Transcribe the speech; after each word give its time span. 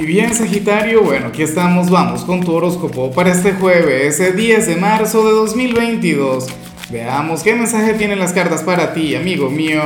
Y 0.00 0.06
bien, 0.06 0.34
Sagitario, 0.34 1.02
bueno, 1.02 1.26
aquí 1.26 1.42
estamos, 1.42 1.90
vamos 1.90 2.24
con 2.24 2.42
tu 2.42 2.54
horóscopo 2.54 3.12
para 3.12 3.32
este 3.32 3.52
jueves, 3.52 4.18
ese 4.18 4.32
10 4.32 4.66
de 4.68 4.76
marzo 4.76 5.22
de 5.26 5.32
2022. 5.32 6.46
Veamos 6.90 7.42
qué 7.42 7.54
mensaje 7.54 7.92
tienen 7.92 8.18
las 8.18 8.32
cartas 8.32 8.62
para 8.62 8.94
ti, 8.94 9.14
amigo 9.14 9.50
mío. 9.50 9.82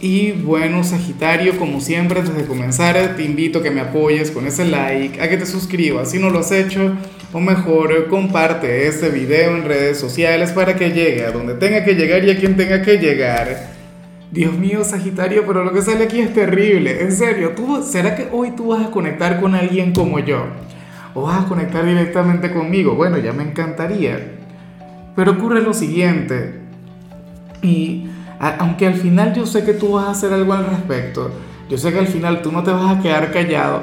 Y 0.00 0.30
bueno, 0.30 0.84
Sagitario, 0.84 1.58
como 1.58 1.80
siempre, 1.80 2.20
antes 2.20 2.36
de 2.36 2.44
comenzar, 2.44 3.16
te 3.16 3.24
invito 3.24 3.58
a 3.58 3.62
que 3.64 3.72
me 3.72 3.80
apoyes 3.80 4.30
con 4.30 4.46
ese 4.46 4.64
like, 4.64 5.20
a 5.20 5.28
que 5.28 5.36
te 5.36 5.44
suscribas 5.44 6.12
si 6.12 6.20
no 6.20 6.30
lo 6.30 6.38
has 6.38 6.52
hecho, 6.52 6.94
o 7.32 7.40
mejor, 7.40 8.06
comparte 8.06 8.86
este 8.86 9.08
video 9.08 9.56
en 9.56 9.64
redes 9.64 9.98
sociales 9.98 10.52
para 10.52 10.76
que 10.76 10.90
llegue 10.90 11.26
a 11.26 11.32
donde 11.32 11.54
tenga 11.54 11.84
que 11.84 11.94
llegar 11.94 12.24
y 12.24 12.30
a 12.30 12.38
quien 12.38 12.56
tenga 12.56 12.80
que 12.80 12.98
llegar. 12.98 13.69
Dios 14.32 14.56
mío, 14.56 14.84
Sagitario, 14.84 15.44
pero 15.44 15.64
lo 15.64 15.72
que 15.72 15.82
sale 15.82 16.04
aquí 16.04 16.20
es 16.20 16.32
terrible. 16.32 17.02
En 17.02 17.10
serio, 17.10 17.52
¿tú, 17.56 17.82
¿será 17.82 18.14
que 18.14 18.28
hoy 18.32 18.52
tú 18.52 18.68
vas 18.68 18.86
a 18.86 18.90
conectar 18.90 19.40
con 19.40 19.56
alguien 19.56 19.92
como 19.92 20.20
yo? 20.20 20.44
¿O 21.14 21.22
vas 21.22 21.44
a 21.44 21.48
conectar 21.48 21.84
directamente 21.84 22.52
conmigo? 22.52 22.94
Bueno, 22.94 23.18
ya 23.18 23.32
me 23.32 23.42
encantaría. 23.42 24.38
Pero 25.16 25.32
ocurre 25.32 25.62
lo 25.62 25.74
siguiente. 25.74 26.60
Y 27.60 28.06
aunque 28.38 28.86
al 28.86 28.94
final 28.94 29.34
yo 29.34 29.46
sé 29.46 29.64
que 29.64 29.74
tú 29.74 29.92
vas 29.92 30.06
a 30.06 30.10
hacer 30.12 30.32
algo 30.32 30.52
al 30.52 30.66
respecto, 30.66 31.32
yo 31.68 31.76
sé 31.76 31.92
que 31.92 31.98
al 31.98 32.06
final 32.06 32.40
tú 32.40 32.52
no 32.52 32.62
te 32.62 32.70
vas 32.70 32.96
a 32.96 33.02
quedar 33.02 33.32
callado, 33.32 33.82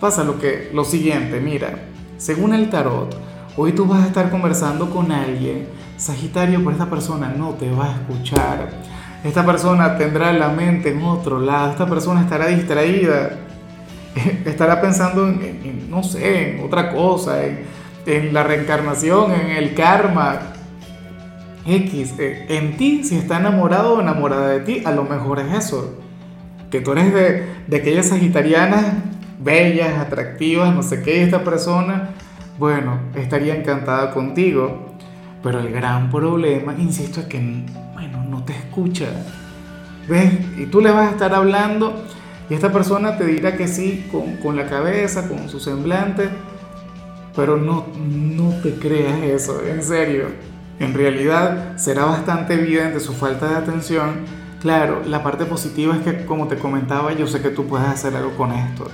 pasa 0.00 0.24
lo, 0.24 0.38
que, 0.38 0.70
lo 0.74 0.84
siguiente, 0.84 1.40
mira, 1.40 1.70
según 2.18 2.52
el 2.52 2.68
tarot, 2.68 3.16
hoy 3.56 3.72
tú 3.72 3.86
vas 3.86 4.04
a 4.04 4.08
estar 4.08 4.30
conversando 4.30 4.90
con 4.90 5.10
alguien, 5.10 5.68
Sagitario, 5.96 6.58
pero 6.58 6.72
esta 6.72 6.90
persona 6.90 7.32
no 7.34 7.50
te 7.50 7.70
va 7.70 7.86
a 7.86 7.92
escuchar 7.92 8.68
esta 9.24 9.44
persona 9.44 9.96
tendrá 9.96 10.32
la 10.34 10.50
mente 10.50 10.90
en 10.90 11.02
otro 11.02 11.40
lado, 11.40 11.70
esta 11.70 11.86
persona 11.86 12.20
estará 12.20 12.48
distraída, 12.48 13.30
estará 14.44 14.82
pensando 14.82 15.26
en, 15.26 15.90
no 15.90 16.02
sé, 16.02 16.56
en 16.56 16.64
otra 16.64 16.92
cosa, 16.92 17.38
en, 17.44 18.34
la 18.34 18.42
reencarnación, 18.42 19.32
en 19.32 19.50
el 19.50 19.74
karma. 19.74 20.40
X, 21.66 22.16
eh, 22.18 22.44
en 22.50 22.76
ti, 22.76 23.02
si 23.04 23.16
está 23.16 23.38
enamorado 23.38 23.94
o 23.94 24.00
enamorada 24.02 24.48
de 24.48 24.60
ti, 24.60 24.82
a 24.84 24.90
lo 24.90 25.04
mejor 25.04 25.40
es 25.40 25.64
eso. 25.64 25.98
Que 26.70 26.82
tú 26.82 26.92
eres 26.92 27.14
de, 27.14 27.46
de 27.66 27.76
aquellas 27.78 28.10
sagitarianas 28.10 28.84
bellas, 29.38 29.98
atractivas, 29.98 30.74
no 30.74 30.82
sé 30.82 31.02
qué, 31.02 31.22
esta 31.22 31.42
persona, 31.42 32.10
bueno, 32.58 32.98
estaría 33.14 33.54
encantada 33.54 34.12
contigo. 34.12 34.93
Pero 35.44 35.60
el 35.60 35.70
gran 35.70 36.10
problema, 36.10 36.74
insisto, 36.76 37.20
es 37.20 37.26
que 37.26 37.38
te 38.44 38.52
escucha. 38.52 39.06
¿Ves? 40.08 40.32
Y 40.58 40.66
tú 40.66 40.80
le 40.80 40.90
vas 40.90 41.08
a 41.08 41.10
estar 41.12 41.34
hablando 41.34 42.04
y 42.50 42.54
esta 42.54 42.70
persona 42.70 43.16
te 43.16 43.24
dirá 43.24 43.56
que 43.56 43.68
sí 43.68 44.06
con, 44.12 44.36
con 44.36 44.56
la 44.56 44.66
cabeza, 44.66 45.28
con 45.28 45.48
su 45.48 45.60
semblante, 45.60 46.28
pero 47.34 47.56
no, 47.56 47.86
no 47.96 48.50
te 48.62 48.74
creas 48.74 49.22
eso, 49.22 49.62
en 49.66 49.82
serio. 49.82 50.26
En 50.78 50.92
realidad 50.92 51.78
será 51.78 52.04
bastante 52.04 52.54
evidente 52.54 53.00
su 53.00 53.14
falta 53.14 53.48
de 53.48 53.56
atención. 53.56 54.26
Claro, 54.60 55.02
la 55.06 55.22
parte 55.22 55.46
positiva 55.46 55.96
es 55.96 56.02
que, 56.02 56.26
como 56.26 56.48
te 56.48 56.56
comentaba, 56.56 57.12
yo 57.14 57.26
sé 57.26 57.40
que 57.40 57.50
tú 57.50 57.66
puedes 57.66 57.86
hacer 57.86 58.14
algo 58.14 58.36
con 58.36 58.52
esto. 58.52 58.88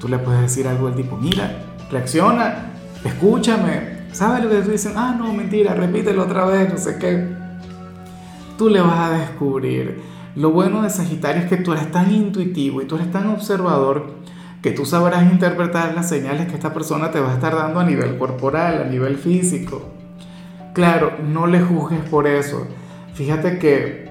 Tú 0.00 0.08
le 0.08 0.18
puedes 0.18 0.40
decir 0.40 0.66
algo 0.66 0.86
del 0.86 0.96
tipo, 0.96 1.16
mira, 1.16 1.58
reacciona, 1.90 2.70
escúchame. 3.04 3.93
¿Sabes 4.14 4.42
lo 4.42 4.48
que 4.48 4.62
te 4.62 4.70
dicen? 4.70 4.94
Ah, 4.96 5.14
no, 5.18 5.32
mentira, 5.34 5.74
repítelo 5.74 6.22
otra 6.22 6.46
vez, 6.46 6.72
no 6.72 6.78
sé 6.78 6.98
qué 6.98 7.44
tú 8.56 8.68
le 8.68 8.80
vas 8.80 9.10
a 9.10 9.18
descubrir. 9.18 10.02
Lo 10.36 10.50
bueno 10.50 10.82
de 10.82 10.90
Sagitario 10.90 11.42
es 11.42 11.48
que 11.48 11.56
tú 11.56 11.72
eres 11.72 11.90
tan 11.90 12.12
intuitivo 12.12 12.82
y 12.82 12.86
tú 12.86 12.96
eres 12.96 13.10
tan 13.10 13.28
observador 13.28 14.14
que 14.62 14.70
tú 14.70 14.84
sabrás 14.84 15.30
interpretar 15.30 15.94
las 15.94 16.08
señales 16.08 16.46
que 16.46 16.54
esta 16.54 16.72
persona 16.72 17.10
te 17.10 17.20
va 17.20 17.30
a 17.30 17.34
estar 17.34 17.54
dando 17.54 17.80
a 17.80 17.84
nivel 17.84 18.16
corporal, 18.18 18.82
a 18.82 18.84
nivel 18.84 19.16
físico. 19.16 19.90
Claro, 20.72 21.12
no 21.22 21.46
le 21.46 21.60
juzgues 21.60 22.00
por 22.08 22.26
eso. 22.26 22.66
Fíjate 23.12 23.58
que 23.58 24.08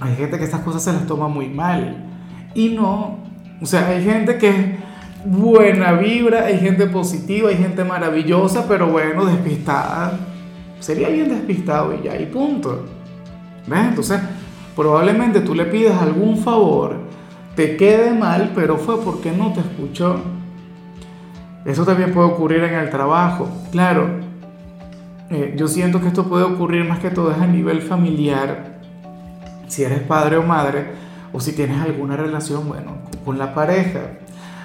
hay 0.00 0.16
gente 0.16 0.36
que 0.38 0.44
estas 0.44 0.60
cosas 0.60 0.82
se 0.82 0.92
las 0.92 1.06
toma 1.06 1.28
muy 1.28 1.48
mal. 1.48 2.10
Y 2.54 2.70
no, 2.70 3.18
o 3.60 3.66
sea, 3.66 3.86
hay 3.86 4.04
gente 4.04 4.36
que 4.36 4.76
buena 5.24 5.92
vibra, 5.92 6.46
hay 6.46 6.58
gente 6.58 6.86
positiva, 6.86 7.48
hay 7.48 7.56
gente 7.56 7.84
maravillosa, 7.84 8.66
pero 8.68 8.88
bueno, 8.88 9.24
despistada. 9.24 10.18
Sería 10.80 11.08
bien 11.08 11.28
despistado 11.28 11.94
y 11.94 12.02
ya, 12.04 12.16
y 12.20 12.26
punto. 12.26 12.84
¿Ves? 13.66 13.80
Entonces, 13.88 14.20
probablemente 14.74 15.40
tú 15.40 15.54
le 15.54 15.66
pides 15.66 15.94
algún 15.94 16.38
favor, 16.38 16.96
te 17.54 17.76
quede 17.76 18.12
mal, 18.12 18.52
pero 18.54 18.76
fue 18.76 19.00
porque 19.00 19.30
no 19.30 19.52
te 19.52 19.60
escuchó. 19.60 20.20
Eso 21.64 21.84
también 21.84 22.12
puede 22.12 22.28
ocurrir 22.28 22.64
en 22.64 22.74
el 22.74 22.90
trabajo. 22.90 23.48
Claro, 23.70 24.08
eh, 25.30 25.54
yo 25.56 25.68
siento 25.68 26.00
que 26.00 26.08
esto 26.08 26.24
puede 26.24 26.44
ocurrir 26.44 26.84
más 26.84 26.98
que 26.98 27.10
todo 27.10 27.30
es 27.30 27.38
a 27.38 27.46
nivel 27.46 27.80
familiar, 27.80 28.80
si 29.68 29.84
eres 29.84 30.00
padre 30.00 30.36
o 30.36 30.42
madre, 30.42 30.86
o 31.32 31.40
si 31.40 31.52
tienes 31.52 31.80
alguna 31.80 32.16
relación, 32.16 32.68
bueno, 32.68 32.96
con 33.24 33.38
la 33.38 33.54
pareja. 33.54 34.00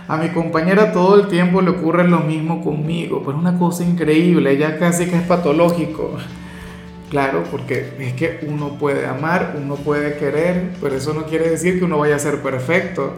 A 0.07 0.15
mi 0.15 0.29
compañera 0.29 0.93
todo 0.93 1.19
el 1.19 1.27
tiempo 1.27 1.61
le 1.61 1.71
ocurre 1.71 2.07
lo 2.07 2.19
mismo 2.21 2.63
conmigo, 2.63 3.21
pero 3.25 3.37
es 3.37 3.41
una 3.41 3.59
cosa 3.59 3.83
increíble, 3.83 4.51
ella 4.51 4.79
casi 4.79 5.07
que 5.07 5.17
es 5.17 5.23
patológico. 5.23 6.17
Claro, 7.09 7.43
porque 7.51 7.93
es 7.99 8.13
que 8.13 8.39
uno 8.47 8.77
puede 8.77 9.05
amar, 9.05 9.55
uno 9.61 9.75
puede 9.75 10.17
querer, 10.17 10.71
pero 10.81 10.95
eso 10.95 11.13
no 11.13 11.25
quiere 11.25 11.49
decir 11.49 11.77
que 11.77 11.85
uno 11.85 11.97
vaya 11.97 12.15
a 12.15 12.19
ser 12.19 12.41
perfecto. 12.41 13.15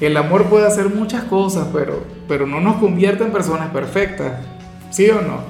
El 0.00 0.16
amor 0.16 0.44
puede 0.44 0.66
hacer 0.66 0.88
muchas 0.88 1.24
cosas, 1.24 1.68
pero, 1.74 2.04
pero 2.26 2.46
no 2.46 2.60
nos 2.60 2.76
convierte 2.76 3.24
en 3.24 3.32
personas 3.32 3.68
perfectas, 3.70 4.32
¿sí 4.90 5.10
o 5.10 5.20
no? 5.20 5.40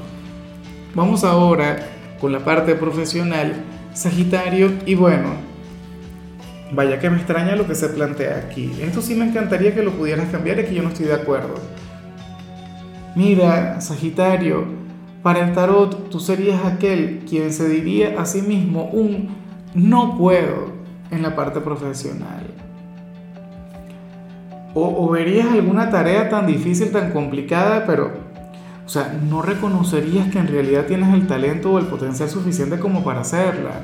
Vamos 0.94 1.22
ahora 1.22 1.78
con 2.20 2.32
la 2.32 2.40
parte 2.40 2.74
profesional, 2.74 3.64
Sagitario, 3.92 4.72
y 4.86 4.96
bueno, 4.96 5.47
vaya 6.72 6.98
que 6.98 7.10
me 7.10 7.16
extraña 7.16 7.56
lo 7.56 7.66
que 7.66 7.74
se 7.74 7.88
plantea 7.88 8.44
aquí. 8.46 8.72
Esto 8.80 9.02
sí 9.02 9.14
me 9.14 9.26
encantaría 9.26 9.74
que 9.74 9.82
lo 9.82 9.92
pudieras 9.92 10.28
cambiar, 10.30 10.58
es 10.58 10.68
que 10.68 10.74
yo 10.74 10.82
no 10.82 10.88
estoy 10.88 11.06
de 11.06 11.14
acuerdo. 11.14 11.54
Mira, 13.14 13.80
Sagitario, 13.80 14.64
para 15.22 15.46
el 15.46 15.52
tarot, 15.52 16.10
tú 16.10 16.20
serías 16.20 16.64
aquel 16.64 17.24
quien 17.28 17.52
se 17.52 17.68
diría 17.68 18.20
a 18.20 18.24
sí 18.24 18.42
mismo 18.42 18.84
un 18.84 19.28
no 19.74 20.16
puedo 20.16 20.72
en 21.10 21.22
la 21.22 21.34
parte 21.34 21.60
profesional. 21.60 22.46
O, 24.74 25.10
verías 25.10 25.50
alguna 25.50 25.90
tarea 25.90 26.28
tan 26.28 26.46
difícil, 26.46 26.92
tan 26.92 27.10
complicada, 27.10 27.84
pero, 27.84 28.12
o 28.86 28.88
sea, 28.88 29.18
no 29.28 29.42
reconocerías 29.42 30.30
que 30.30 30.38
en 30.38 30.46
realidad 30.46 30.84
tienes 30.86 31.12
el 31.14 31.26
talento 31.26 31.72
o 31.72 31.78
el 31.80 31.86
potencial 31.86 32.28
suficiente 32.28 32.78
como 32.78 33.02
para 33.02 33.22
hacerla. 33.22 33.80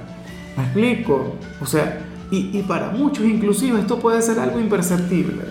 ¿Me 0.56 0.62
explico? 0.62 1.34
O 1.60 1.66
sea, 1.66 1.98
y, 2.34 2.58
y 2.58 2.62
para 2.62 2.90
muchos 2.90 3.24
inclusive 3.24 3.80
esto 3.80 3.98
puede 3.98 4.22
ser 4.22 4.38
algo 4.38 4.58
imperceptible. 4.58 5.42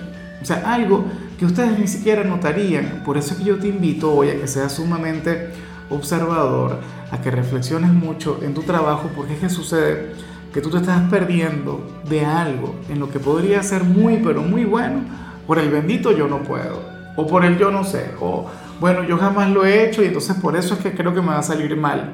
O 0.41 0.45
sea, 0.45 0.73
algo 0.73 1.05
que 1.37 1.45
ustedes 1.45 1.79
ni 1.79 1.87
siquiera 1.87 2.23
notarían. 2.23 3.03
Por 3.05 3.17
eso 3.17 3.33
es 3.33 3.39
que 3.39 3.45
yo 3.45 3.57
te 3.57 3.67
invito 3.67 4.13
hoy 4.13 4.29
a 4.29 4.39
que 4.39 4.47
seas 4.47 4.73
sumamente 4.73 5.51
observador, 5.89 6.79
a 7.11 7.21
que 7.21 7.31
reflexiones 7.31 7.91
mucho 7.91 8.39
en 8.43 8.53
tu 8.53 8.63
trabajo, 8.63 9.09
porque 9.15 9.33
es 9.33 9.39
que 9.39 9.49
sucede 9.49 10.11
que 10.53 10.61
tú 10.61 10.69
te 10.69 10.77
estás 10.77 11.09
perdiendo 11.09 12.01
de 12.09 12.25
algo 12.25 12.75
en 12.89 12.99
lo 12.99 13.09
que 13.09 13.19
podría 13.19 13.63
ser 13.63 13.83
muy, 13.83 14.17
pero 14.17 14.41
muy 14.41 14.65
bueno, 14.65 15.01
por 15.47 15.59
el 15.59 15.69
bendito 15.69 16.11
yo 16.11 16.27
no 16.27 16.43
puedo, 16.43 16.81
o 17.15 17.25
por 17.25 17.43
el 17.45 17.57
yo 17.57 17.71
no 17.71 17.83
sé, 17.83 18.11
o 18.19 18.45
bueno, 18.79 19.03
yo 19.03 19.17
jamás 19.17 19.49
lo 19.49 19.65
he 19.65 19.87
hecho 19.87 20.03
y 20.03 20.07
entonces 20.07 20.35
por 20.35 20.55
eso 20.55 20.73
es 20.75 20.81
que 20.81 20.93
creo 20.93 21.13
que 21.13 21.21
me 21.21 21.27
va 21.27 21.39
a 21.39 21.43
salir 21.43 21.75
mal. 21.75 22.13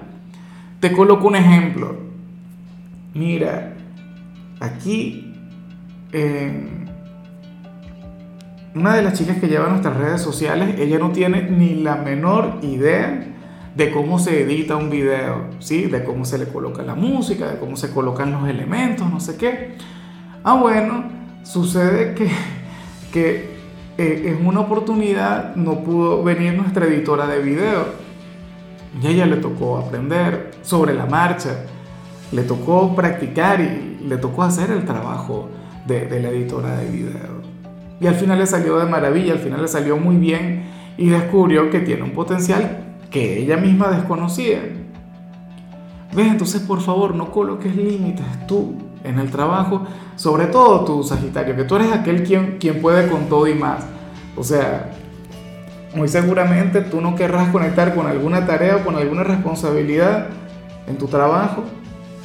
Te 0.80 0.92
coloco 0.92 1.28
un 1.28 1.36
ejemplo. 1.36 1.98
Mira, 3.14 3.74
aquí 4.60 5.26
una 8.76 8.96
de 8.96 9.02
las 9.02 9.14
chicas 9.14 9.38
que 9.38 9.48
lleva 9.48 9.68
nuestras 9.70 9.98
redes 9.98 10.22
sociales, 10.22 10.80
ella 10.80 11.00
no 11.00 11.12
tiene 11.12 11.44
ni 11.44 11.76
la 11.76 11.96
menor 11.96 12.60
idea 12.62 13.26
de 13.76 13.92
cómo 13.92 14.20
se 14.20 14.42
edita 14.42 14.76
un 14.76 14.90
video, 14.90 15.48
¿sí? 15.60 15.86
De 15.86 16.04
cómo 16.04 16.26
se 16.26 16.38
le 16.38 16.48
coloca 16.48 16.82
la 16.84 16.96
música, 16.96 17.48
de 17.48 17.60
cómo 17.60 17.78
se 17.78 17.92
colocan 17.92 18.32
los 18.32 18.48
elementos, 18.48 19.10
no 19.10 19.20
sé 19.20 19.38
qué. 19.38 19.76
Ah, 20.44 20.56
bueno, 20.56 21.06
sucede 21.44 22.14
que, 22.16 22.30
que 23.12 23.58
eh, 23.98 24.36
en 24.38 24.46
una 24.46 24.62
oportunidad 24.62 25.56
no 25.56 25.84
pudo 25.84 26.24
venir 26.24 26.54
nuestra 26.54 26.86
editora 26.86 27.28
de 27.28 27.42
video 27.42 27.86
y 29.02 29.08
ella 29.08 29.26
le 29.26 29.38
tocó 29.38 29.78
aprender 29.78 30.52
sobre 30.62 30.94
la 30.94 31.06
marcha, 31.06 31.66
le 32.32 32.44
tocó 32.44 32.96
practicar 32.96 33.60
y 33.62 34.06
le 34.06 34.18
tocó 34.18 34.44
hacer 34.44 34.72
el 34.72 34.86
trabajo 34.86 35.50
de, 35.86 36.20
la 36.22 36.30
editora 36.30 36.78
de 36.78 36.90
video. 36.90 37.42
Y 38.00 38.08
al 38.08 38.16
final 38.16 38.40
le 38.40 38.46
salió 38.46 38.78
de 38.78 38.86
maravilla, 38.86 39.34
al 39.34 39.40
final 39.40 39.62
le 39.62 39.68
salió 39.68 39.98
muy 39.98 40.18
bien 40.18 40.64
y 40.98 41.10
descubrió 41.10 41.70
que 41.70 41.80
tiene 41.80 42.04
un 42.04 42.12
potencial 42.12 42.98
que 43.10 43.40
ella 43.40 43.58
misma 43.58 43.90
desconocía. 43.90 44.62
¿Ves? 46.14 46.28
Entonces, 46.28 46.62
por 46.62 46.82
favor, 46.82 47.16
no 47.16 47.32
coloques 47.32 47.76
límites 47.76 48.26
tú. 48.48 48.76
en 49.04 49.18
el 49.18 49.32
trabajo, 49.32 49.86
sobre 50.18 50.48
todo 50.48 50.84
tú, 50.84 51.04
Sagitario, 51.04 51.56
que 51.56 51.64
tú 51.64 51.78
eres 51.78 51.94
aquel 51.94 52.24
quien 52.24 52.82
puede 52.82 53.08
con 53.08 53.30
todo 53.30 53.48
y 53.48 53.56
más. 53.56 53.86
O 54.36 54.44
sea, 54.44 54.92
muy 55.96 56.10
seguramente 56.10 56.82
tú 56.82 57.00
no 57.00 57.16
querrás 57.16 57.50
conectar 57.50 57.96
con 57.96 58.08
alguna 58.08 58.46
tarea 58.46 58.76
o 58.76 58.84
con 58.84 58.96
alguna 58.96 59.24
responsabilidad 59.24 60.28
en 60.88 60.98
tu 60.98 61.08
trabajo 61.08 61.64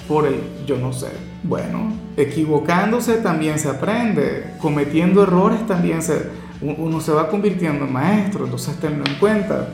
por 0.08 0.26
el 0.26 0.40
yo 0.66 0.78
no 0.78 0.92
sé. 0.92 1.08
Bueno, 1.42 1.92
equivocándose 2.16 3.14
también 3.14 3.58
se 3.58 3.68
aprende, 3.68 4.54
cometiendo 4.60 5.22
errores 5.22 5.66
también 5.66 6.02
se, 6.02 6.28
uno 6.60 7.00
se 7.00 7.12
va 7.12 7.28
convirtiendo 7.28 7.84
en 7.84 7.92
maestro, 7.92 8.44
entonces 8.44 8.76
tenlo 8.76 9.04
en 9.06 9.14
cuenta. 9.16 9.68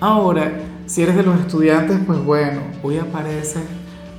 Ahora, 0.00 0.52
si 0.86 1.02
eres 1.02 1.16
de 1.16 1.22
los 1.22 1.38
estudiantes, 1.38 1.98
pues 2.06 2.18
bueno, 2.24 2.62
hoy 2.82 2.98
aparece 2.98 3.60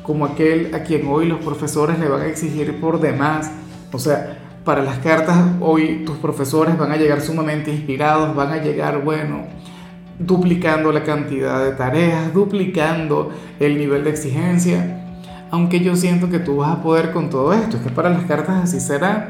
como 0.03 0.25
aquel 0.25 0.73
a 0.73 0.83
quien 0.83 1.07
hoy 1.07 1.27
los 1.27 1.39
profesores 1.39 1.99
le 1.99 2.07
van 2.07 2.21
a 2.21 2.27
exigir 2.27 2.79
por 2.79 2.99
demás. 2.99 3.51
O 3.91 3.99
sea, 3.99 4.37
para 4.63 4.83
las 4.83 4.99
cartas 4.99 5.37
hoy 5.59 6.03
tus 6.05 6.17
profesores 6.17 6.77
van 6.77 6.91
a 6.91 6.97
llegar 6.97 7.21
sumamente 7.21 7.71
inspirados, 7.71 8.35
van 8.35 8.51
a 8.51 8.57
llegar, 8.57 9.03
bueno, 9.03 9.47
duplicando 10.19 10.91
la 10.91 11.03
cantidad 11.03 11.63
de 11.63 11.71
tareas, 11.71 12.33
duplicando 12.33 13.31
el 13.59 13.77
nivel 13.77 14.03
de 14.03 14.11
exigencia. 14.11 15.10
Aunque 15.51 15.81
yo 15.81 15.95
siento 15.95 16.29
que 16.29 16.39
tú 16.39 16.57
vas 16.57 16.71
a 16.71 16.81
poder 16.81 17.11
con 17.11 17.29
todo 17.29 17.53
esto, 17.53 17.77
es 17.77 17.83
que 17.83 17.89
para 17.89 18.09
las 18.09 18.23
cartas 18.23 18.63
así 18.63 18.79
será. 18.79 19.29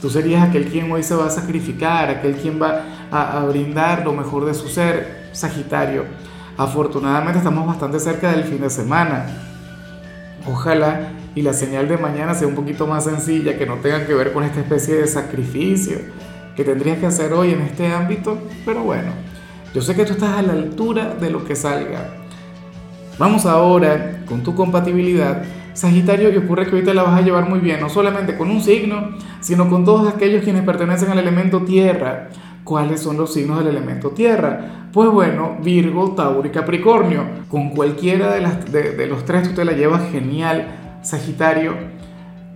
Tú 0.00 0.10
serías 0.10 0.48
aquel 0.48 0.66
quien 0.66 0.90
hoy 0.90 1.02
se 1.02 1.14
va 1.14 1.26
a 1.26 1.30
sacrificar, 1.30 2.08
aquel 2.08 2.36
quien 2.36 2.60
va 2.60 2.84
a, 3.10 3.38
a 3.38 3.44
brindar 3.44 4.04
lo 4.04 4.12
mejor 4.12 4.44
de 4.44 4.54
su 4.54 4.68
ser, 4.68 5.28
Sagitario. 5.32 6.04
Afortunadamente 6.56 7.38
estamos 7.38 7.66
bastante 7.66 8.00
cerca 8.00 8.32
del 8.32 8.44
fin 8.44 8.60
de 8.60 8.70
semana. 8.70 9.26
Ojalá 10.46 11.10
y 11.34 11.42
la 11.42 11.52
señal 11.52 11.86
de 11.88 11.98
mañana 11.98 12.34
sea 12.34 12.48
un 12.48 12.54
poquito 12.54 12.86
más 12.86 13.04
sencilla, 13.04 13.56
que 13.58 13.66
no 13.66 13.76
tenga 13.76 14.06
que 14.06 14.14
ver 14.14 14.32
con 14.32 14.42
esta 14.44 14.60
especie 14.60 14.96
de 14.96 15.06
sacrificio 15.06 15.98
que 16.56 16.64
tendrías 16.64 16.98
que 16.98 17.06
hacer 17.06 17.32
hoy 17.32 17.52
en 17.52 17.60
este 17.60 17.92
ámbito, 17.92 18.36
pero 18.64 18.82
bueno, 18.82 19.12
yo 19.72 19.80
sé 19.80 19.94
que 19.94 20.04
tú 20.04 20.14
estás 20.14 20.38
a 20.38 20.42
la 20.42 20.54
altura 20.54 21.14
de 21.14 21.30
lo 21.30 21.44
que 21.44 21.54
salga. 21.54 22.08
Vamos 23.16 23.46
ahora 23.46 24.24
con 24.26 24.42
tu 24.42 24.56
compatibilidad. 24.56 25.44
Sagitario, 25.78 26.32
que 26.32 26.38
ocurre 26.38 26.66
que 26.66 26.82
te 26.82 26.92
la 26.92 27.04
vas 27.04 27.16
a 27.16 27.22
llevar 27.22 27.48
muy 27.48 27.60
bien, 27.60 27.78
no 27.78 27.88
solamente 27.88 28.36
con 28.36 28.50
un 28.50 28.60
signo, 28.60 29.10
sino 29.38 29.70
con 29.70 29.84
todos 29.84 30.12
aquellos 30.12 30.42
quienes 30.42 30.64
pertenecen 30.64 31.08
al 31.12 31.20
elemento 31.20 31.60
tierra. 31.60 32.30
¿Cuáles 32.64 33.00
son 33.00 33.16
los 33.16 33.32
signos 33.32 33.58
del 33.58 33.68
elemento 33.68 34.10
tierra? 34.10 34.88
Pues 34.92 35.08
bueno, 35.08 35.56
Virgo, 35.62 36.16
Tauro 36.16 36.48
y 36.48 36.50
Capricornio. 36.50 37.22
Con 37.48 37.70
cualquiera 37.70 38.32
de, 38.32 39.06
los 39.06 39.24
tres 39.24 39.48
tú 39.48 39.54
te 39.54 39.64
la 39.64 39.70
llevas 39.70 40.10
genial, 40.10 40.98
Sagitario. 41.02 41.74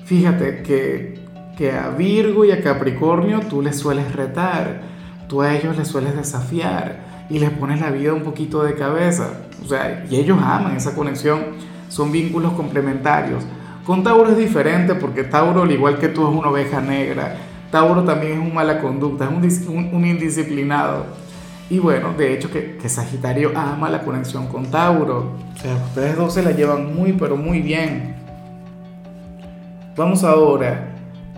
Fíjate 0.05 0.63
que, 0.65 1.21
que 1.57 1.71
a 1.71 1.91
Virgo 1.91 2.45
y 2.45 2.51
a 2.51 2.61
Capricornio 2.61 3.39
tú 3.49 3.63
les 3.63 3.79
sueles 3.79 4.17
retar, 4.17 4.81
tú 5.29 5.43
a 5.43 5.55
ellos 5.55 5.79
les 5.79 5.87
sueles 5.87 6.17
desafiar 6.17 7.27
y 7.31 7.39
les 7.39 7.51
pones 7.51 7.81
la 7.81 7.91
vida 7.91 8.13
un 8.15 8.23
poquito 8.23 8.65
de 8.65 8.75
cabeza. 8.75 9.45
O 9.65 9.69
sea, 9.69 10.05
y 10.11 10.17
ellos 10.17 10.39
aman 10.43 10.75
esa 10.75 10.97
conexión, 10.97 11.72
son 11.93 12.11
vínculos 12.11 12.53
complementarios. 12.55 13.45
Con 13.85 14.03
Tauro 14.03 14.31
es 14.31 14.37
diferente 14.37 14.95
porque 14.95 15.25
Tauro, 15.25 15.63
al 15.63 15.71
igual 15.71 15.99
que 15.99 16.09
tú, 16.09 16.23
es 16.29 16.35
una 16.35 16.49
oveja 16.49 16.81
negra 16.81 17.37
Tauro 17.73 18.05
también 18.05 18.33
es 18.35 18.39
un 18.39 18.53
mala 18.53 18.81
conducta, 18.81 19.31
es 19.43 19.67
un, 19.67 20.05
indisciplinado. 20.05 21.07
Y 21.71 21.79
bueno, 21.79 22.13
de 22.13 22.35
hecho 22.35 22.51
que, 22.51 22.77
que, 22.77 22.87
Sagitario 22.87 23.53
ama 23.57 23.89
la 23.89 24.03
conexión 24.03 24.47
con 24.47 24.67
Tauro. 24.67 25.33
O 25.55 25.59
sea, 25.59 25.75
ustedes 25.77 26.15
dos 26.15 26.35
se 26.35 26.43
la 26.43 26.51
llevan 26.51 26.95
muy, 26.95 27.15
pero 27.15 27.35
muy 27.35 27.61
bien. 27.61 28.15
Vamos 29.97 30.23
ahora 30.23 30.91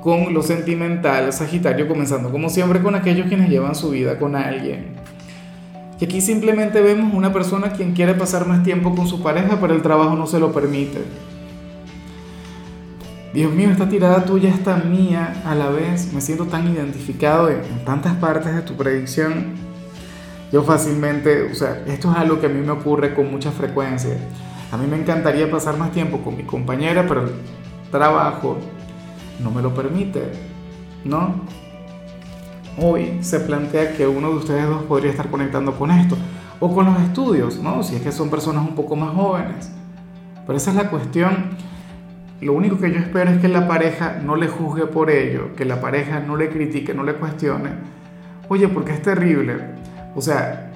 con 0.03 0.35
lo 0.35 0.43
sentimental, 0.43 1.33
Sagitario, 1.33 1.87
comenzando 1.87 2.33
como 2.33 2.51
siempre 2.51 2.83
con 2.83 2.97
aquellos 2.97 3.29
quienes 3.29 3.49
llevan 3.49 3.77
su 3.77 3.91
vida 3.91 4.19
con 4.19 4.35
alguien. 4.35 4.97
Y 6.01 6.05
aquí 6.05 6.21
simplemente 6.21 6.81
vemos 6.81 7.15
una 7.15 7.33
persona 7.33 7.73
quien 7.73 7.93
quiere 7.93 8.15
pasar 8.15 8.47
más 8.47 8.63
tiempo 8.63 8.95
con 8.95 9.07
su 9.07 9.23
pareja, 9.23 9.59
pero 9.61 9.75
el 9.75 9.83
trabajo 9.83 10.17
no 10.17 10.27
se 10.27 10.41
lo 10.41 10.53
permite. 10.53 10.99
Dios 13.33 13.53
mío, 13.53 13.71
esta 13.71 13.89
tirada 13.89 14.25
tuya 14.25 14.51
está 14.51 14.77
mía 14.77 15.43
a 15.45 15.55
la 15.55 15.69
vez. 15.69 16.13
Me 16.13 16.21
siento 16.21 16.47
tan 16.47 16.73
identificado 16.73 17.49
en, 17.49 17.85
tantas 17.85 18.15
partes 18.15 18.55
de 18.55 18.63
tu 18.63 18.75
predicción. 18.75 19.55
Yo 20.53 20.63
fácilmente, 20.63 21.51
o 21.51 21.55
sea, 21.55 21.83
esto 21.87 22.13
es 22.13 22.17
algo 22.17 22.41
que 22.41 22.47
a 22.47 22.49
mí 22.49 22.61
me 22.61 22.71
ocurre 22.71 23.15
con 23.15 23.31
mucha 23.31 23.51
frecuencia. 23.51 24.17
A 24.71 24.77
mí 24.77 24.87
me 24.87 24.97
encantaría 24.97 25.51
pasar 25.51 25.77
más 25.77 25.91
tiempo 25.91 26.19
con 26.19 26.37
mi 26.37 26.45
compañera, 26.45 27.07
pero 27.09 27.23
el 27.23 27.31
trabajo 27.91 28.57
no 29.43 29.51
me 29.51 29.63
lo 29.63 29.75
permite, 29.75 30.23
¿no? 31.05 31.35
Hoy 32.79 33.19
se 33.23 33.41
plantea 33.41 33.93
que 33.97 34.07
uno 34.07 34.31
de 34.31 34.37
ustedes 34.37 34.67
dos 34.67 34.83
podría 34.83 35.11
estar 35.11 35.31
conectando 35.31 35.79
con 35.79 35.91
esto, 35.91 36.17
o 36.61 36.75
con 36.75 36.87
los 36.87 37.01
estudios, 37.03 37.59
¿no? 37.59 37.83
Si 37.83 37.97
es 37.97 38.03
que 38.03 38.13
son 38.13 38.31
personas 38.31 38.67
un 38.67 38.75
poco 38.75 38.97
más 38.97 39.15
jóvenes. 39.15 39.71
Pero 40.47 40.57
esa 40.57 40.71
es 40.71 40.77
la 40.77 40.91
cuestión 40.91 41.57
lo 42.45 42.53
único 42.53 42.79
que 42.79 42.93
yo 42.93 42.99
espero 42.99 43.31
es 43.31 43.41
que 43.41 43.49
la 43.49 43.67
pareja 43.67 44.21
no 44.23 44.37
le 44.37 44.49
juzgue 44.49 44.87
por 44.87 45.11
ello, 45.11 45.55
que 45.57 45.65
la 45.65 45.81
pareja 45.81 46.21
no 46.21 46.37
le 46.37 46.51
critique, 46.51 46.93
no 46.93 47.03
le 47.03 47.15
cuestione. 47.15 47.71
Oye, 48.49 48.69
porque 48.69 48.93
es 48.93 49.01
terrible. 49.01 49.57
O 50.15 50.21
sea, 50.21 50.71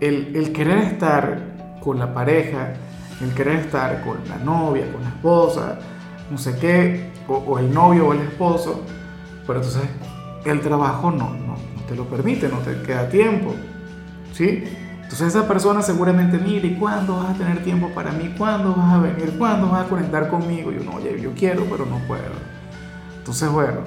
el, 0.00 0.52
querer 0.52 0.78
estar 0.78 1.40
con 1.80 2.00
la 2.00 2.12
pareja, 2.12 2.72
el 3.20 3.32
querer 3.32 3.60
estar 3.60 4.02
con 4.02 4.28
la 4.28 4.38
novia, 4.38 4.90
con 4.90 5.02
la 5.02 5.10
esposa, 5.10 5.78
no 6.30 6.36
sé 6.36 6.58
qué, 6.58 7.10
o, 7.28 7.58
el 7.58 7.72
novio 7.72 8.08
o 8.08 8.12
el 8.12 8.20
esposo, 8.20 8.82
pero 9.46 9.60
entonces 9.60 9.88
el 10.44 10.60
trabajo 10.60 11.10
no, 11.10 11.30
no, 11.30 11.54
no 11.54 11.82
te 11.88 11.94
lo 11.94 12.04
permite, 12.04 12.48
no 12.48 12.58
te 12.58 12.80
queda 12.82 13.08
tiempo. 13.08 13.54
¿Sí? 14.32 14.64
Entonces 15.08 15.28
esa 15.28 15.48
persona 15.48 15.80
seguramente, 15.80 16.38
mire, 16.38 16.68
¿y 16.68 16.74
cuándo 16.74 17.16
vas 17.16 17.30
a 17.30 17.38
tener 17.38 17.64
tiempo 17.64 17.88
para 17.94 18.12
mí? 18.12 18.34
¿Cuándo 18.36 18.74
vas 18.74 18.92
a 18.92 18.98
venir? 18.98 19.34
¿Cuándo 19.38 19.70
vas 19.70 19.86
a 19.86 19.88
conectar 19.88 20.28
conmigo? 20.28 20.70
Y 20.70 20.76
uno, 20.76 20.96
oye, 20.96 21.18
yo 21.20 21.32
quiero, 21.32 21.64
pero 21.70 21.86
no 21.86 21.96
puedo. 22.06 22.22
Entonces, 23.16 23.50
bueno, 23.50 23.80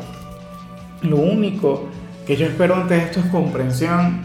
lo 1.03 1.17
único 1.17 1.89
que 2.25 2.35
yo 2.35 2.47
espero 2.47 2.75
ante 2.75 2.97
esto 2.97 3.19
es 3.19 3.27
comprensión 3.27 4.21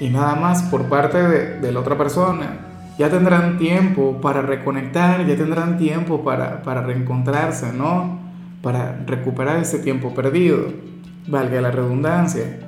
y 0.00 0.08
nada 0.08 0.36
más 0.36 0.62
por 0.64 0.84
parte 0.88 1.18
de, 1.18 1.60
de 1.60 1.70
la 1.70 1.80
otra 1.80 1.98
persona. 1.98 2.68
Ya 2.98 3.10
tendrán 3.10 3.58
tiempo 3.58 4.18
para 4.20 4.40
reconectar, 4.42 5.26
ya 5.26 5.36
tendrán 5.36 5.76
tiempo 5.76 6.24
para, 6.24 6.62
para 6.62 6.80
reencontrarse, 6.80 7.72
¿no? 7.72 8.18
Para 8.62 9.04
recuperar 9.06 9.58
ese 9.58 9.78
tiempo 9.78 10.14
perdido, 10.14 10.72
valga 11.28 11.60
la 11.60 11.70
redundancia. 11.70 12.58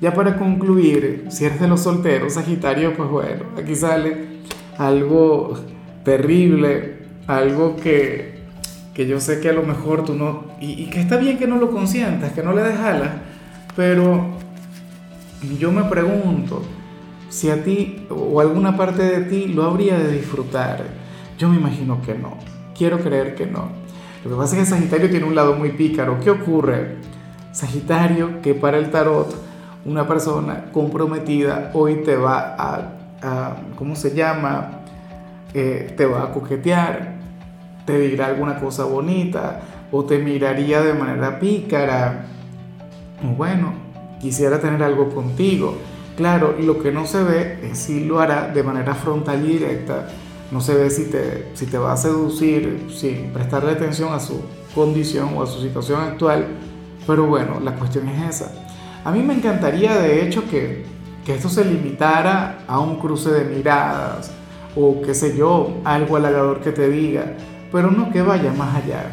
Ya 0.00 0.12
para 0.12 0.36
concluir, 0.36 1.26
si 1.30 1.44
eres 1.44 1.60
de 1.60 1.68
los 1.68 1.80
solteros, 1.80 2.34
Sagitario, 2.34 2.94
pues 2.96 3.08
bueno, 3.08 3.44
aquí 3.56 3.76
sale 3.76 4.42
algo 4.76 5.54
terrible, 6.04 6.98
algo 7.28 7.76
que, 7.76 8.40
que 8.94 9.06
yo 9.06 9.20
sé 9.20 9.40
que 9.40 9.48
a 9.48 9.52
lo 9.52 9.62
mejor 9.62 10.04
tú 10.04 10.14
no, 10.14 10.44
y, 10.60 10.86
que 10.86 11.00
está 11.00 11.16
bien 11.18 11.38
que 11.38 11.46
no 11.46 11.56
lo 11.56 11.70
consientas, 11.70 12.32
que 12.32 12.42
no 12.42 12.52
le 12.52 12.62
des 12.62 12.78
alas, 12.78 13.12
pero 13.76 14.26
yo 15.58 15.70
me 15.70 15.84
pregunto 15.84 16.62
si 17.28 17.50
a 17.50 17.62
ti 17.62 18.06
o 18.10 18.40
alguna 18.40 18.76
parte 18.76 19.02
de 19.02 19.20
ti 19.26 19.48
lo 19.48 19.62
habría 19.64 19.98
de 19.98 20.12
disfrutar. 20.12 20.82
Yo 21.38 21.48
me 21.48 21.56
imagino 21.56 22.02
que 22.02 22.14
no, 22.14 22.38
quiero 22.76 22.98
creer 22.98 23.36
que 23.36 23.46
no. 23.46 23.68
Lo 24.24 24.30
que 24.30 24.36
pasa 24.36 24.56
es 24.56 24.62
que 24.62 24.74
Sagitario 24.74 25.10
tiene 25.10 25.26
un 25.26 25.34
lado 25.34 25.54
muy 25.54 25.70
pícaro. 25.70 26.20
¿Qué 26.20 26.30
ocurre? 26.30 26.96
Sagitario, 27.52 28.40
que 28.42 28.54
para 28.54 28.78
el 28.78 28.90
tarot, 28.90 29.32
una 29.84 30.06
persona 30.06 30.66
comprometida 30.72 31.70
hoy 31.74 31.96
te 31.96 32.16
va 32.16 32.56
a, 32.58 33.56
¿cómo 33.76 33.94
se 33.96 34.14
llama? 34.14 34.82
Eh, 35.54 35.92
te 35.96 36.06
va 36.06 36.24
a 36.24 36.32
coquetear, 36.32 37.14
te 37.84 37.98
dirá 37.98 38.26
alguna 38.26 38.58
cosa 38.58 38.84
bonita 38.84 39.60
o 39.90 40.04
te 40.04 40.18
miraría 40.18 40.80
de 40.80 40.94
manera 40.94 41.38
pícara. 41.38 42.24
Bueno, 43.36 43.74
quisiera 44.20 44.58
tener 44.60 44.82
algo 44.82 45.10
contigo. 45.10 45.76
Claro, 46.16 46.56
lo 46.58 46.78
que 46.78 46.92
no 46.92 47.06
se 47.06 47.22
ve 47.22 47.58
es 47.62 47.78
si 47.78 48.04
lo 48.04 48.20
hará 48.20 48.48
de 48.48 48.62
manera 48.62 48.94
frontal 48.94 49.44
y 49.44 49.54
directa. 49.54 50.08
No 50.50 50.60
se 50.60 50.74
ve 50.74 50.90
si 50.90 51.10
te, 51.10 51.50
si 51.54 51.66
te 51.66 51.78
va 51.78 51.92
a 51.92 51.96
seducir, 51.96 52.86
sin 52.94 53.30
prestarle 53.32 53.72
atención 53.72 54.12
a 54.12 54.20
su 54.20 54.40
condición 54.74 55.30
o 55.36 55.42
a 55.42 55.46
su 55.46 55.60
situación 55.60 56.00
actual. 56.00 56.46
Pero 57.06 57.26
bueno, 57.26 57.60
la 57.60 57.74
cuestión 57.74 58.08
es 58.08 58.36
esa. 58.36 58.52
A 59.04 59.10
mí 59.10 59.22
me 59.22 59.34
encantaría 59.34 59.98
de 59.98 60.24
hecho 60.24 60.48
que, 60.48 60.84
esto 61.26 61.48
se 61.48 61.64
limitara 61.64 62.58
a 62.66 62.78
un 62.78 62.96
cruce 62.96 63.30
de 63.30 63.44
miradas 63.44 64.32
o 64.74 65.02
qué 65.02 65.14
sé 65.14 65.36
yo, 65.36 65.80
algo 65.84 66.16
halagador 66.16 66.60
que 66.60 66.72
te 66.72 66.88
diga, 66.88 67.34
pero 67.70 67.90
no 67.90 68.10
que 68.10 68.22
vaya 68.22 68.52
más 68.52 68.76
allá. 68.76 69.04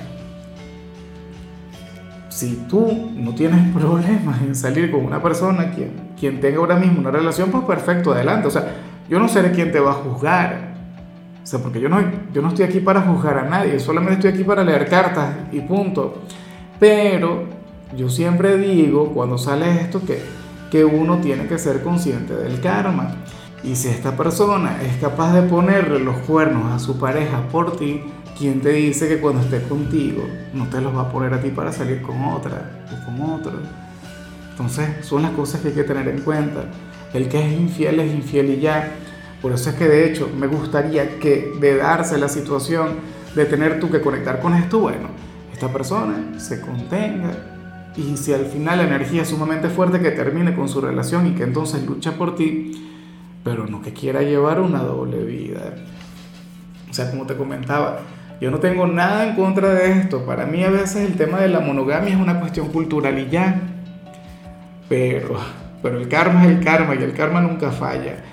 Si 2.29 2.65
tú 2.69 3.11
no 3.15 3.33
tienes 3.33 3.73
problemas 3.73 4.41
en 4.41 4.55
salir 4.55 4.91
con 4.91 5.05
una 5.05 5.21
persona 5.21 5.71
quien, 5.71 6.11
quien 6.19 6.39
tenga 6.39 6.59
ahora 6.59 6.75
mismo 6.75 6.99
una 6.99 7.11
relación, 7.11 7.51
pues 7.51 7.63
perfecto, 7.63 8.13
adelante. 8.13 8.47
O 8.47 8.51
sea, 8.51 8.75
yo 9.09 9.19
no 9.19 9.27
seré 9.27 9.51
quien 9.51 9.71
te 9.71 9.79
va 9.79 9.91
a 9.91 9.95
juzgar. 9.95 10.73
sea, 11.43 11.59
porque 11.59 11.81
yo 11.81 11.89
no, 11.89 11.99
yo 12.31 12.41
no 12.41 12.49
estoy 12.49 12.65
aquí 12.65 12.79
para 12.79 13.01
juzgar 13.01 13.39
a 13.39 13.49
nadie, 13.49 13.79
solamente 13.79 14.15
estoy 14.15 14.31
aquí 14.31 14.43
para 14.43 14.63
leer 14.63 14.87
cartas 14.87 15.29
y 15.51 15.61
punto. 15.61 16.21
Pero 16.79 17.58
yo 17.97 18.09
siempre 18.09 18.57
digo, 18.57 19.13
cuando 19.13 19.37
sale 19.37 19.81
esto, 19.81 20.01
que, 20.05 20.21
que 20.69 20.85
uno 20.85 21.17
tiene 21.17 21.47
que 21.47 21.57
ser 21.57 21.81
consciente 21.81 22.35
del 22.35 22.61
karma. 22.61 23.15
Y 23.63 23.75
si 23.75 23.89
esta 23.89 24.15
persona 24.15 24.81
es 24.81 24.97
capaz 24.97 25.33
de 25.33 25.41
ponerle 25.41 25.99
los 25.99 26.17
cuernos 26.19 26.71
a 26.71 26.79
su 26.79 26.97
pareja 26.97 27.47
por 27.51 27.77
ti, 27.77 28.01
¿quién 28.37 28.61
te 28.61 28.69
dice 28.69 29.07
que 29.07 29.19
cuando 29.19 29.41
esté 29.41 29.61
contigo 29.63 30.23
no 30.53 30.67
te 30.67 30.79
los 30.81 30.95
va 30.95 31.01
a 31.01 31.11
poner 31.11 31.33
a 31.33 31.41
ti 31.41 31.49
para 31.49 31.71
salir 31.71 32.01
con 32.01 32.23
otra 32.25 32.85
o 32.91 33.05
con 33.05 33.21
otro? 33.31 33.53
Entonces 34.51 35.05
son 35.05 35.23
las 35.23 35.31
cosas 35.31 35.61
que 35.61 35.69
hay 35.69 35.73
que 35.73 35.83
tener 35.83 36.07
en 36.07 36.21
cuenta. 36.21 36.65
El 37.13 37.27
que 37.27 37.45
es 37.45 37.59
infiel 37.59 37.99
es 37.99 38.13
infiel 38.13 38.51
y 38.51 38.59
ya. 38.59 38.91
Por 39.41 39.51
eso 39.51 39.71
es 39.71 39.75
que 39.75 39.87
de 39.87 40.07
hecho 40.07 40.29
me 40.37 40.47
gustaría 40.47 41.17
que 41.19 41.53
de 41.59 41.77
darse 41.77 42.17
la 42.17 42.29
situación 42.29 42.99
de 43.35 43.45
tener 43.45 43.79
tú 43.79 43.89
que 43.89 44.01
conectar 44.01 44.41
con 44.41 44.53
esto, 44.53 44.79
bueno, 44.79 45.07
esta 45.51 45.71
persona 45.71 46.39
se 46.39 46.61
contenga 46.61 47.58
y 47.95 48.17
si 48.17 48.33
al 48.33 48.45
final 48.45 48.77
la 48.77 48.85
energía 48.85 49.23
es 49.23 49.29
sumamente 49.29 49.69
fuerte 49.69 49.99
que 49.99 50.11
termine 50.11 50.55
con 50.55 50.69
su 50.69 50.79
relación 50.81 51.27
y 51.27 51.31
que 51.31 51.43
entonces 51.43 51.85
lucha 51.85 52.13
por 52.13 52.35
ti, 52.35 52.71
pero 53.43 53.67
no 53.67 53.81
que 53.81 53.93
quiera 53.93 54.21
llevar 54.21 54.61
una 54.61 54.79
doble 54.79 55.23
vida. 55.23 55.75
O 56.89 56.93
sea, 56.93 57.09
como 57.11 57.25
te 57.25 57.35
comentaba, 57.35 57.99
yo 58.39 58.51
no 58.51 58.59
tengo 58.59 58.87
nada 58.87 59.27
en 59.27 59.35
contra 59.35 59.73
de 59.73 59.91
esto. 59.91 60.25
Para 60.25 60.45
mí 60.45 60.63
a 60.63 60.69
veces 60.69 61.09
el 61.09 61.17
tema 61.17 61.39
de 61.39 61.49
la 61.49 61.59
monogamia 61.59 62.13
es 62.13 62.19
una 62.19 62.39
cuestión 62.39 62.69
cultural 62.69 63.17
y 63.19 63.29
ya. 63.29 63.59
Pero, 64.87 65.37
pero 65.81 65.99
el 65.99 66.07
karma 66.07 66.45
es 66.45 66.51
el 66.51 66.63
karma 66.63 66.95
y 66.95 67.03
el 67.03 67.13
karma 67.13 67.41
nunca 67.41 67.71
falla. 67.71 68.23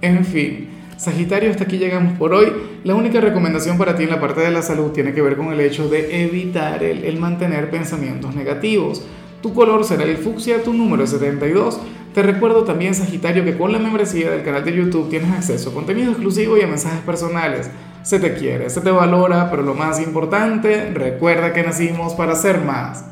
En 0.00 0.24
fin, 0.24 0.68
Sagitario, 0.96 1.50
hasta 1.50 1.64
aquí 1.64 1.78
llegamos 1.78 2.16
por 2.18 2.32
hoy. 2.32 2.52
La 2.88 2.94
única 2.94 3.20
recomendación 3.20 3.76
para 3.76 3.94
ti 3.94 4.04
en 4.04 4.08
la 4.08 4.18
parte 4.18 4.40
de 4.40 4.50
la 4.50 4.62
salud 4.62 4.92
tiene 4.92 5.12
que 5.12 5.20
ver 5.20 5.36
con 5.36 5.52
el 5.52 5.60
hecho 5.60 5.90
de 5.90 6.24
evitar 6.24 6.82
el, 6.82 7.18
mantener 7.18 7.68
pensamientos 7.68 8.34
negativos. 8.34 9.04
Tu 9.42 9.52
color 9.52 9.84
será 9.84 10.04
el 10.04 10.16
fucsia, 10.16 10.62
tu 10.62 10.72
número 10.72 11.04
es 11.04 11.10
72. 11.10 11.82
Te 12.14 12.22
recuerdo 12.22 12.64
también, 12.64 12.94
Sagitario, 12.94 13.44
que 13.44 13.58
con 13.58 13.72
la 13.72 13.78
membresía 13.78 14.30
del 14.30 14.42
canal 14.42 14.64
de 14.64 14.74
YouTube 14.74 15.10
tienes 15.10 15.30
acceso 15.32 15.68
a 15.68 15.74
contenido 15.74 16.12
exclusivo 16.12 16.56
y 16.56 16.62
a 16.62 16.66
mensajes 16.66 17.00
personales. 17.00 17.70
Se 18.04 18.20
te 18.20 18.32
quiere, 18.32 18.70
se 18.70 18.80
te 18.80 18.90
valora, 18.90 19.50
pero 19.50 19.62
lo 19.62 19.74
más 19.74 20.00
importante, 20.00 20.90
recuerda 20.94 21.52
que 21.52 21.62
nacimos 21.62 22.14
para 22.14 22.36
ser 22.36 22.64
más. 22.64 23.04